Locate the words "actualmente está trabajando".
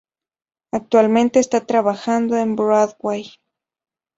0.71-2.35